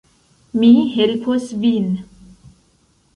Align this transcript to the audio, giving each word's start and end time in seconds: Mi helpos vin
Mi 0.61 0.69
helpos 0.93 1.45
vin 1.65 1.85